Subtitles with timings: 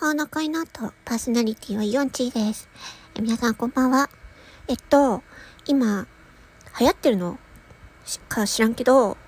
[0.00, 2.70] 法の恋の後、パーソナリティはヨンチーです。
[3.14, 4.08] え皆さんこんばんは。
[4.66, 5.22] えっと、
[5.66, 6.06] 今、
[6.80, 7.38] 流行ってるの？
[8.30, 9.18] か知らんけど、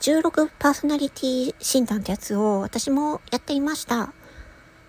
[0.00, 4.12] 16パーソナリティ診断ってやつを私もやっていました。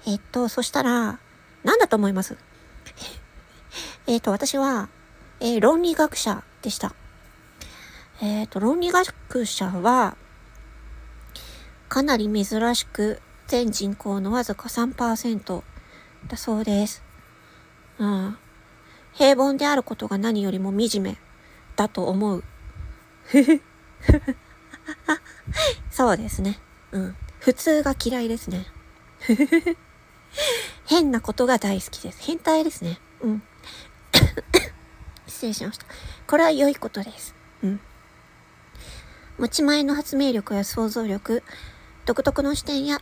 [0.06, 1.20] えっと、そしたら、
[1.64, 2.38] なんだと思います？
[4.06, 4.90] えっと、私は、
[5.40, 6.94] えー論理学者でした。
[8.22, 10.16] えっと、論理学者は、
[11.90, 13.20] かなり珍しく、
[13.52, 15.62] 全人口のわずか3%
[16.30, 17.04] だそうです。
[18.00, 18.38] うん。
[19.12, 21.18] 平凡であることが何よりも惨め
[21.76, 22.46] だと思う。
[25.92, 26.62] そうですね。
[26.94, 27.16] うん。
[27.40, 28.68] 普通が嫌いですね。
[30.88, 32.22] 変なことが大好きです。
[32.22, 33.02] 変態ですね。
[33.20, 33.44] うん。
[35.28, 35.86] 失礼しました。
[36.26, 37.36] これは良いことです。
[37.64, 37.82] うん。
[39.38, 41.44] 持ち前の発明力や想像力、
[42.06, 43.02] 独特の視点や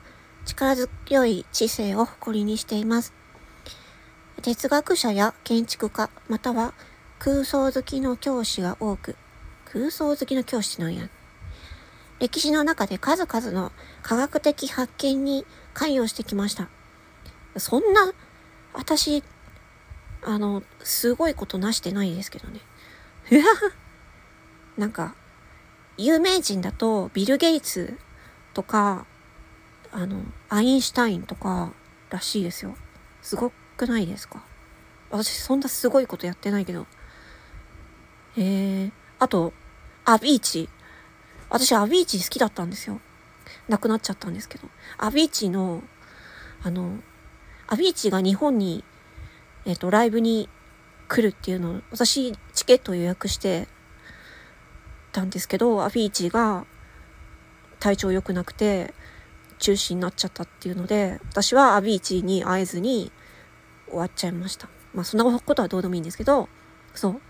[0.56, 3.14] 力強い知性を誇りにしています。
[4.42, 6.74] 哲学者や建築家、または
[7.20, 9.16] 空想好きの教師が多く、
[9.66, 11.10] 空想好きの教師なんや？
[12.20, 16.68] 歴史の中で数々の科学的発見に関与してきました。
[17.58, 18.14] そんな、
[18.74, 19.24] 私、
[20.24, 22.60] あの、すごいことなしてないですけどね。
[24.78, 25.16] なんか、
[25.98, 27.98] 有名人だとビル・ゲイツ
[28.54, 29.06] とか、
[29.92, 31.72] あの、アインシュタインとか
[32.10, 32.76] らしいですよ。
[33.22, 34.44] すごくないですか？
[35.10, 36.86] 私そんなすごいことやってないけど。
[38.38, 39.54] えー、あと、
[40.06, 40.70] アビーチ。
[41.50, 43.00] 私アビーチ好きだったんですよ。
[43.68, 44.68] 亡くなっちゃったんですけど。
[44.98, 45.84] アビーチの、
[46.62, 47.00] あの、
[47.68, 48.84] アビーチが日本に、
[49.66, 50.48] えっ、と、ライブに
[51.08, 53.68] 来るっていうのを、私、チケット予約して
[55.12, 56.66] たんですけど、アビーチが
[57.80, 58.94] 体調良くなくて、
[59.60, 63.12] 中止になっちゃったっていうので、私はアビーチに会えずに
[63.88, 64.70] 終わっちゃいました。
[64.94, 66.50] まあ、そんなことはどうでもいいんですけど、
[66.96, 67.22] そう。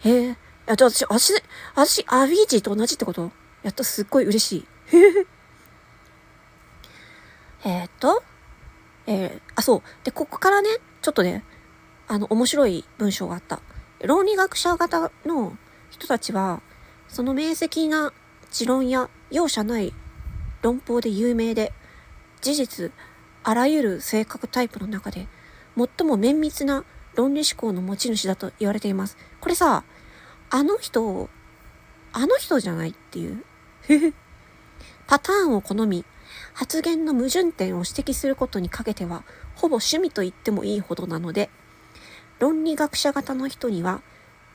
[0.00, 0.30] へえ。
[0.30, 0.36] い
[0.66, 1.42] や、じゃあ私、私、
[1.74, 3.32] 私、アビーチと同じってこと？
[3.62, 4.66] やっとすっごい嬉しい。
[7.64, 8.22] えっと、
[9.06, 9.82] えー、あ、そう。
[10.04, 10.68] で、ここからね、
[11.02, 11.44] ちょっとね、
[12.06, 13.60] あの、面白い文章があった。
[14.04, 15.56] 論理学者型の
[15.90, 16.62] 人たちは、
[17.08, 18.12] その明晰な
[18.50, 19.92] 持論や容赦ない
[20.62, 21.72] 論法で有名で、
[22.40, 22.92] 事実、
[23.44, 25.28] あらゆる性格タイプの中で、
[25.76, 29.16] 最も綿密な論理思考の持ち主だと言われています。
[29.40, 29.84] これさ、
[30.50, 31.28] あの人、
[32.12, 33.44] あの人じゃないっていう。
[35.06, 36.04] パターンを好み、
[36.52, 39.24] 発言の矛盾点を指摘することにかけては、
[39.54, 41.50] ほぼ趣味と言ってもいいほどなので、
[42.38, 44.02] 論理学者型の人には、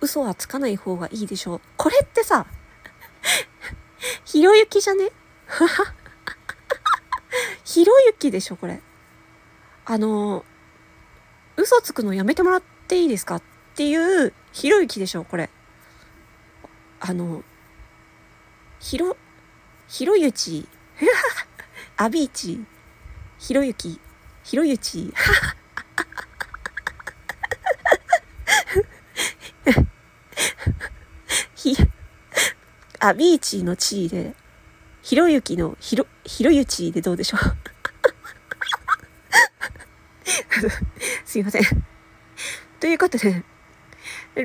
[0.01, 1.61] 嘘はつかない方がいいでしょう。
[1.77, 2.45] これってさ、
[4.25, 5.11] ひろゆきじゃね？
[7.63, 8.81] ひろゆきでしょ、これ。
[9.85, 10.45] あの、
[11.57, 13.43] 嘘つくのやめてもらっていいですかっ
[13.75, 15.49] ていう、ひろゆきでしょ、これ。
[16.99, 17.43] あの、
[18.79, 19.15] ひろ、
[19.87, 20.67] ひろゆち、
[21.97, 22.65] アビーチ、
[23.37, 23.99] ひろゆき、
[24.43, 25.13] ひろゆち、
[31.55, 31.75] ひ、
[32.99, 34.35] アビーチの地位で、
[35.03, 37.39] ひろゆきのひろ、ひろゆちでどうでしょう？
[41.25, 41.63] すいません。
[42.79, 43.43] ということで、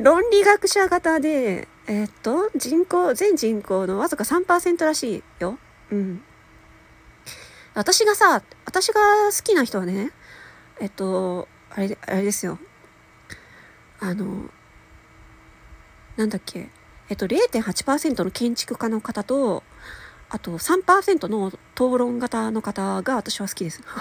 [0.03, 5.59] 論理学者型で、えーっと、人口、全人口のわずか3%らしいよ。
[5.91, 6.23] うん。
[7.75, 10.11] 私がさ、私が好きな人はね、
[10.81, 12.59] えっと、あれ、あれですよ。
[14.01, 14.51] あの、
[16.17, 16.69] なんだっけ、
[17.09, 19.63] えっと、0.8%の建築家の方と、
[20.31, 23.83] あと3%の討論型の方が私は好きです。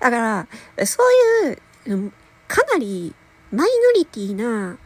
[0.00, 0.46] だから、
[0.86, 1.02] そ
[1.46, 2.12] ういう、
[2.46, 3.14] かなり
[3.50, 4.78] マイノリティな、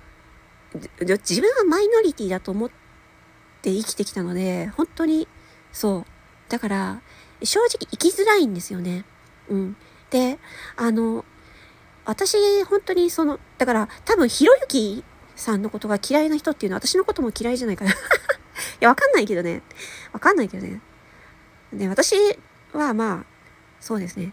[1.00, 2.70] 自分はマイノリティだと思っ
[3.60, 5.26] て生きてきたので、本当に、
[5.72, 6.04] そう。
[6.48, 7.02] だから、
[7.42, 9.04] 正直生きづらいんですよね。
[9.48, 9.77] うん。
[10.10, 10.38] で、
[10.77, 11.24] あの、
[12.04, 15.04] 私、本当にその、だから、多分、ひろゆき
[15.34, 17.92] さんのことが嫌いな人っていうのは私のことも嫌いじゃないかな。
[18.80, 19.62] いや、わかんないけどね。
[20.12, 20.80] わかんないけどね。
[21.72, 22.14] で、私
[22.72, 23.24] はまあ、
[23.80, 24.32] そうですね。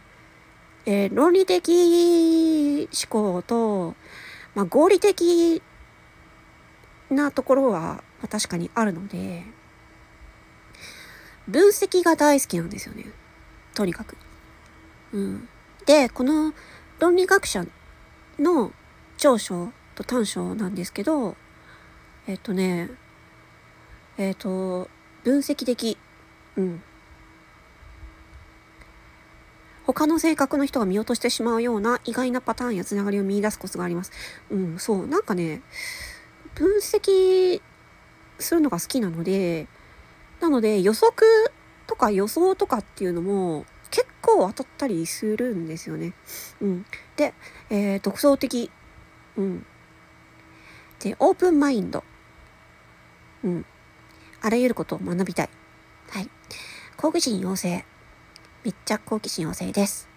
[0.85, 3.95] えー論理的思考と、
[4.55, 5.61] まあ、合理的
[7.09, 9.43] なところは、ま確かにあるので、
[11.47, 13.05] 分析が大好きなんですよね。
[13.73, 14.17] とにかく。
[15.13, 15.49] うん。
[15.85, 16.53] で、この
[16.99, 17.65] 論理学者
[18.37, 18.71] の
[19.17, 21.35] 長所と短所なんですけど、
[22.27, 22.89] えっ、とね、
[24.19, 24.89] えっ、と、
[25.23, 25.97] 分析的。
[26.57, 26.83] うん。
[29.85, 34.11] 他の性格の人が見落としてしまうような意外なパターンやつながりを見出すコツがあります。
[34.51, 35.07] うん、そう。
[35.07, 35.61] なんかね、
[36.53, 37.61] 分析
[38.39, 39.67] するのが好きなので、
[40.41, 41.25] なので予測
[41.87, 46.13] とか予想とかっていうのも結構当たったりするんですよね。
[46.59, 46.85] うん。
[47.15, 47.33] で、
[47.69, 48.69] えー、独創的。
[49.37, 49.65] うん。
[50.99, 52.03] で、オープンマインド。
[53.45, 53.65] うん。
[54.41, 55.49] あらゆることを学びたい。
[56.09, 56.29] はい。
[56.97, 57.83] 好奇心旺盛。
[58.63, 60.07] 密着好奇心旺盛です。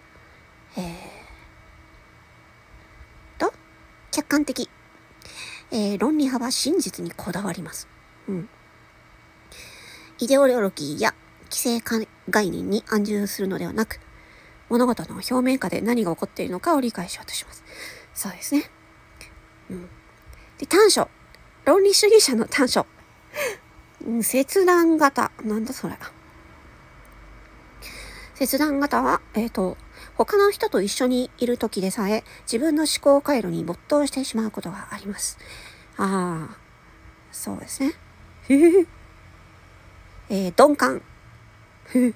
[0.77, 3.53] えー、と、
[4.11, 4.69] 客観的。
[5.71, 7.87] えー、論理派は真実にこだわります。
[8.27, 8.49] うん。
[10.19, 11.13] イデオロギーや
[11.49, 11.81] 規制
[12.29, 13.99] 概念に安住するのではなく、
[14.69, 17.63] 物事の表面下で何が起こっているのかを理解しようとします。
[18.13, 18.69] そうですね。
[19.69, 19.89] うん。
[20.57, 21.09] で、短所。
[21.65, 22.85] 論理主義者の短所。
[24.21, 25.31] 切断型。
[25.43, 25.97] なんだそれ。
[28.35, 29.77] 切断型は、えっ、ー、と、
[30.15, 35.37] 他の人と一緒にいる時でさえ自分の思考回路に没頭してしまうことがあります。
[35.97, 36.57] ああ、
[37.31, 37.93] そうですね。
[40.29, 41.01] えー、鈍感。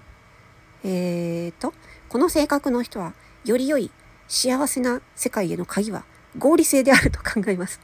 [0.84, 1.74] えーと、
[2.10, 3.14] この性格の人は、
[3.46, 3.92] より良い
[4.28, 6.04] 幸せな世界への鍵は
[6.38, 7.80] 合理性であると考えます。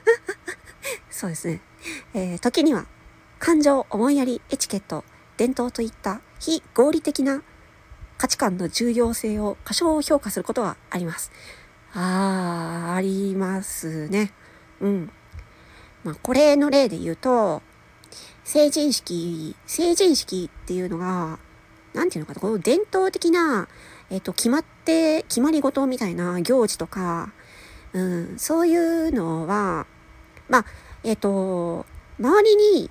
[1.10, 1.60] そうですね。
[2.14, 2.86] えー、時には、
[3.38, 5.04] 感情、思いやり、エチケット、
[5.36, 7.42] 伝統といった非合理的な
[8.16, 11.30] 価値観の重要性を過小評価することはあります。
[11.92, 14.32] あー、ありますね。
[14.80, 15.10] うん。
[16.02, 17.62] まあ、これの例で言うと、
[18.44, 21.38] 成人式、成人式っていうのが、
[21.92, 23.68] なんていうのかな、この伝統的な、
[24.08, 27.32] えっ、と、決まって、決まり事みたいな行事とか、
[27.92, 29.86] うん、そういうのは、
[30.48, 30.64] まあ、
[31.02, 31.84] えっ、と、
[32.18, 32.90] 周りに、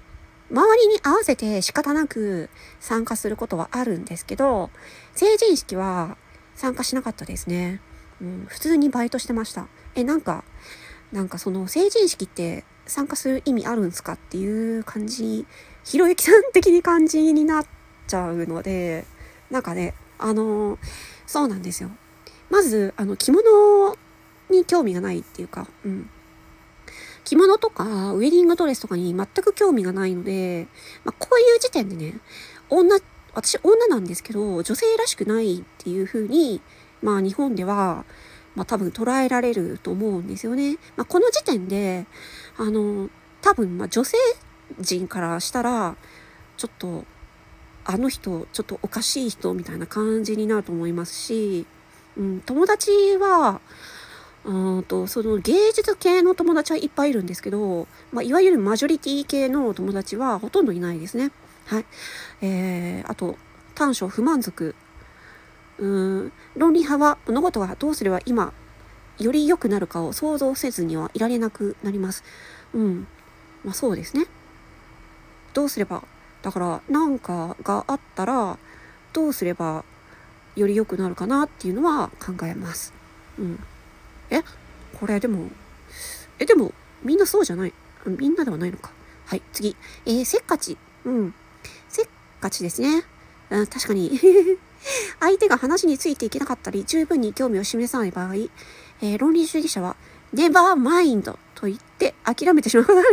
[0.51, 2.49] 周りに合わせて仕方なく
[2.79, 4.69] 参加することはあるんですけど、
[5.13, 6.17] 成人式は
[6.55, 7.81] 参加しなかったですね。
[8.21, 9.67] うん、普通にバイトしてました。
[9.95, 10.43] え、なんか、
[11.11, 15.45] なんかその成人式って参加する意味あるんすかっていう感じ、
[15.83, 17.65] ひろゆきさん的に感じになっ
[18.07, 19.05] ちゃうので、
[19.49, 20.77] なんかね、あの、
[21.25, 21.89] そうなんですよ。
[22.49, 23.97] まず、あの、着物
[24.49, 26.09] に興味がないっていうか、うん。
[27.25, 30.67] 着物とかウェディングドレスとかに全く興味がないので、
[31.03, 32.19] まあ、こういう時点でね、
[32.69, 32.97] 女、
[33.33, 36.61] 私女なんですけど、女性らしくないっていう風に、
[37.01, 38.05] まあ日本では、
[38.55, 40.77] まあ多分捉えられると思うんですよね。
[40.95, 42.05] まあこの時点で、
[42.57, 43.09] あの、
[43.41, 44.17] 多分まあ女性
[44.79, 45.97] 人からしたら、
[46.57, 47.05] ちょっと、
[47.83, 51.65] あの人、ちょっとおかしい人みたいな感じになると思いますし、
[52.17, 53.61] うん、友達は、
[54.45, 61.31] うんと、その芸術系の友達はいっぱいいるんですけど、まあ、いわゆるマジョリティ系の友達はほとんどいないですね。
[61.65, 61.85] はい。
[62.41, 63.37] えー、あと、
[63.73, 64.75] 短所不満足
[65.77, 68.53] うん論理派は物事がどうすれば今
[69.19, 72.23] より良くなるかを想像せずにはいられなくなります。
[72.73, 73.07] うん。
[73.63, 74.25] まあそうですね。
[75.53, 76.03] どうすれば、
[76.41, 78.57] だから何かがあったら
[79.13, 79.85] どうすれば
[80.55, 82.93] より良くなるかなっていうのは考えます。
[83.39, 83.59] うん。
[84.29, 84.41] え
[84.99, 85.49] これでも、
[86.39, 86.73] え、でも
[87.03, 87.73] みんなそうじゃない。
[88.05, 88.91] みんなではないのか。
[89.25, 89.75] はい、次。
[90.05, 90.77] えー、せっかち。
[91.05, 91.33] うん。
[91.89, 92.07] せっ
[92.39, 93.03] かちですね。
[93.49, 94.19] うん、確かに
[95.19, 99.95] 相手が話についていけなかったり、十分に興味を示さない場合、えー、論理主義者は、
[100.33, 103.05] ネバーマインドと言って諦めてしまうことが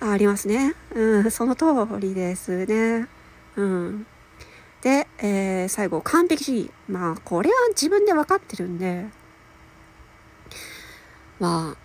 [0.00, 0.74] あありますね。
[0.94, 1.66] うん、その通
[1.98, 3.08] りですね。
[3.56, 4.06] うん。
[4.82, 6.70] で、えー、最後、完璧主義。
[6.88, 9.06] まあ、これは自分で分かってるんで、
[11.38, 11.82] まあ、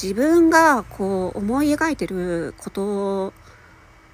[0.00, 3.32] 自分がこう思い描いてること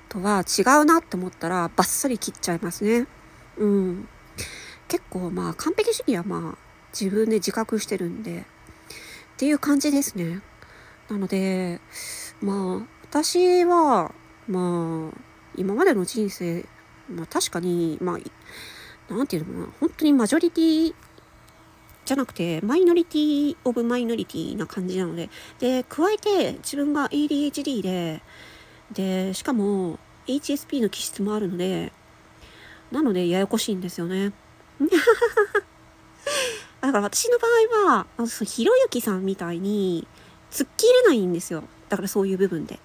[0.09, 3.07] とは違うなって思ったらバッサリ切っちゃいますね。
[3.57, 4.09] うん。
[4.89, 6.59] 結構まあ完璧主義はまあ
[6.99, 8.45] 自分で自覚してるんでっ
[9.37, 10.41] ていう感じですね。
[11.09, 11.81] なので
[12.43, 14.13] まあ私は
[14.49, 15.19] まあ
[15.57, 16.65] 今までの人生
[17.09, 20.95] まあ確かにまあなんていうのかな本当にマジョリティ
[22.05, 28.23] じゃなくてマイノリティオブマイノリティな感じなのでで加えて自分が ADHD で
[28.93, 31.93] で、しかも HSP の気質もあるので、
[32.91, 34.33] なのでややこしいんですよね。
[36.81, 37.49] だから私の場
[37.85, 38.07] 合は、
[38.45, 40.07] ひろゆきさんみたいに
[40.51, 41.65] 突っ切れないんですよ。
[41.89, 42.79] だからそういう部分で。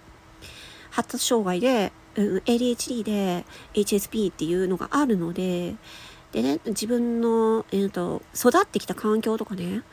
[0.89, 5.75] 発達障害で、うん、ADHD で HSP っていうのがあるので、
[6.31, 9.83] でね、自分の、えーと、育ってきた環境とかね、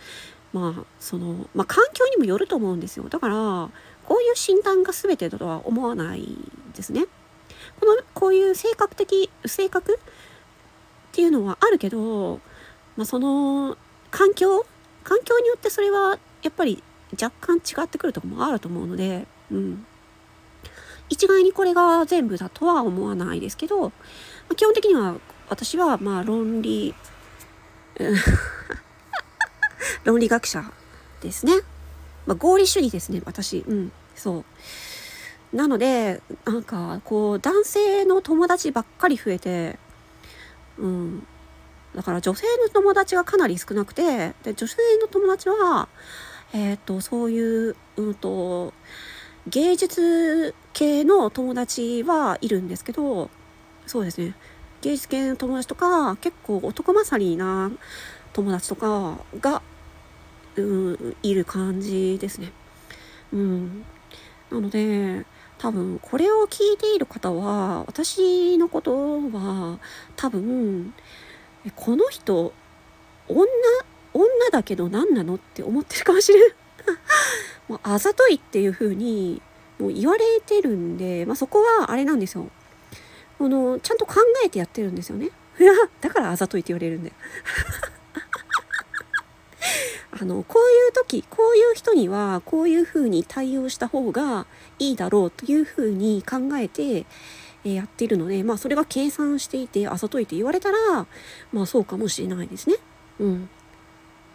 [0.53, 3.09] まあ、その、まあ、環境にもよると思うんですよ。
[3.09, 3.71] だから、
[4.07, 6.27] こういう診断が全てだとは思わない
[6.75, 7.05] ですね。
[7.79, 9.99] この、こういう性格的、性格っ
[11.13, 12.41] ていうのはあるけど、
[12.97, 13.77] まあ、その、
[14.11, 14.67] 環境
[15.05, 16.83] 環境によってそれは、やっぱり
[17.21, 19.87] 若干違ってくるとこもあると思うので、うん。
[21.11, 23.93] 一概にこれが全部だとは思わないですけど、ま
[24.53, 25.17] あ、基本的には
[25.51, 26.95] 私はまあ論理、
[30.05, 30.73] 論理学者
[31.21, 31.53] ですね。
[32.27, 33.65] まあ、合理主義ですね、私。
[33.67, 34.45] うん、そ
[35.53, 35.57] う。
[35.57, 39.79] なので、なんか、こう、男性の友達ばっかり増えて、
[40.79, 41.27] うん。
[41.95, 45.89] だから女性の友達がかなり少なくて、で、女性の友達は、
[46.53, 48.73] えっ、と、そういう、うんと、
[49.49, 53.31] 芸術系の友達はいるんですけど、
[53.87, 54.35] そうですね。
[54.83, 57.71] 芸術系の友達とか、結構男勝りな
[58.33, 59.63] 友達とかが、
[60.57, 62.53] うん、いる感じですね。
[63.33, 63.85] うん。
[64.51, 65.27] なので、
[65.59, 69.79] 多分これを聞いている方は、私のことは
[70.17, 70.95] 多分、
[71.77, 72.53] この人、
[73.29, 73.47] 女、
[74.15, 76.53] 女だけど何なのって思ってるかもしれん。
[77.69, 79.43] もうあざといっていう風に
[79.81, 82.49] もう言われてるんで、まあ、そこはあれなんですよ。
[83.39, 85.31] このちゃんと考えてやってるんですよね。
[85.59, 87.15] い やだからあざといって言われるんだよ。
[90.13, 94.47] あのこういう時こういう人にはこういう風に対応した方が
[94.79, 97.07] いいだろうという風に考えて、
[97.65, 101.07] えやっているのでまあそれが計算していてあざといって言われたら
[101.53, 102.77] まあそうかもしれないですね。
[103.19, 103.49] うん。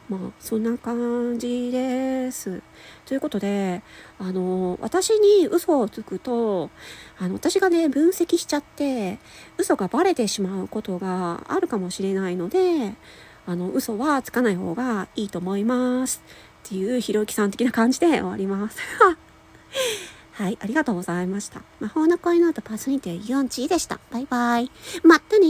[0.10, 2.62] まあそんな感じです。
[3.06, 3.82] ということで
[4.20, 6.70] あの私に嘘をつくと
[7.18, 9.18] あの私がね分析しちゃって
[9.58, 12.94] 嘘がバレてしまうことがあるかもしれないので
[13.48, 16.22] あの嘘はつかない方がいいと思います
[16.66, 18.80] っていうひろゆきさん的な感じで終わります。
[20.34, 21.62] はい、ありがとうございました。
[21.80, 24.00] 魔法の恋の後パーソニティ4チでした。
[24.12, 24.72] バイバイ。
[25.04, 25.48] またね